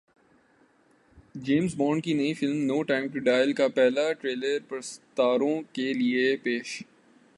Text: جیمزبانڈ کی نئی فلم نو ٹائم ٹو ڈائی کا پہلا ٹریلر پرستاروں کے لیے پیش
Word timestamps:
جیمزبانڈ 1.35 2.03
کی 2.03 2.13
نئی 2.13 2.33
فلم 2.33 2.63
نو 2.65 2.81
ٹائم 2.83 3.07
ٹو 3.07 3.19
ڈائی 3.19 3.53
کا 3.53 3.67
پہلا 3.67 4.11
ٹریلر 4.13 4.57
پرستاروں 4.67 5.61
کے 5.73 5.91
لیے 5.93 6.35
پیش 6.43 6.81